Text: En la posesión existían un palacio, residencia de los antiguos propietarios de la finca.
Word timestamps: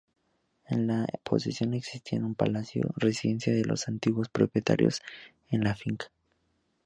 En 0.65 0.87
la 0.87 1.05
posesión 1.23 1.75
existían 1.75 2.23
un 2.23 2.33
palacio, 2.33 2.91
residencia 2.97 3.53
de 3.53 3.63
los 3.65 3.87
antiguos 3.87 4.29
propietarios 4.29 4.99
de 5.51 5.59
la 5.59 5.75
finca. 5.75 6.07